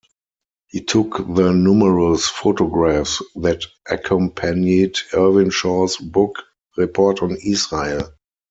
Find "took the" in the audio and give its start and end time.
0.81-1.51